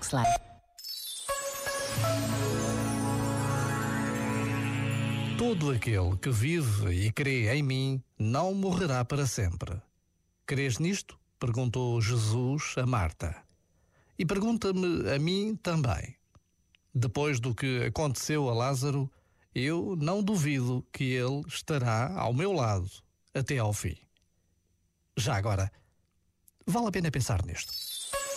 [0.00, 0.30] Oxlade.
[5.36, 9.78] Todo aquele que vive e crê em mim não morrerá para sempre.
[10.46, 11.18] Crês nisto?
[11.38, 13.36] perguntou Jesus a Marta.
[14.18, 16.16] E pergunta-me a mim também.
[16.94, 19.10] Depois do que aconteceu a Lázaro,
[19.54, 22.90] eu não duvido que ele estará ao meu lado
[23.34, 23.98] até ao fim.
[25.14, 25.70] Já agora,
[26.66, 27.89] vale a pena pensar nisto.